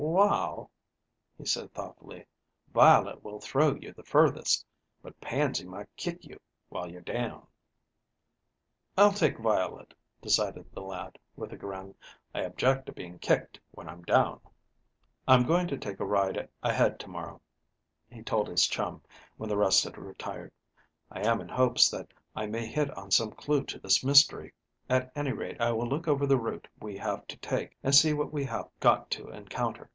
[0.03, 0.71] "Waal,"
[1.37, 2.25] he said thoughtfully,
[2.73, 4.65] "Violet will throw you the furthest,
[5.03, 6.39] but Pansy might kick you
[6.69, 7.45] while you're down."
[8.97, 11.93] "I'll take Violet," decided the lad, with a grin.
[12.33, 14.41] "I object to being kicked when I'm down."
[15.27, 17.39] "I'm going to take a ride ahead to morrow,"
[18.09, 19.03] he told his chum,
[19.37, 20.51] when the rest had retired.
[21.11, 24.53] "I am in hopes that I may hit on some clew to this mystery.
[24.89, 28.13] At any rate I will look over the route we have to take, and see
[28.13, 29.89] what we have got to encounter.